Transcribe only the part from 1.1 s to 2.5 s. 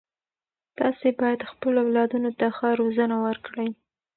باید خپلو اولادونو ته